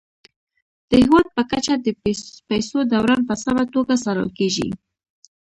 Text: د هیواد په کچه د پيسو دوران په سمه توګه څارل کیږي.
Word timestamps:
د 0.89 0.91
هیواد 1.03 1.27
په 1.35 1.41
کچه 1.51 1.73
د 1.79 1.87
پيسو 2.49 2.79
دوران 2.91 3.21
په 3.29 3.35
سمه 3.43 3.63
توګه 3.73 3.93
څارل 4.03 4.29
کیږي. 4.39 4.69